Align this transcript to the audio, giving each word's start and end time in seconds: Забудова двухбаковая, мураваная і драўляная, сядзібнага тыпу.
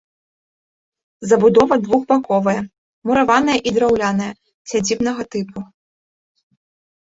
Забудова 1.31 1.75
двухбаковая, 1.83 2.55
мураваная 3.09 3.59
і 3.59 3.69
драўляная, 3.77 4.31
сядзібнага 4.73 5.23
тыпу. 5.37 5.59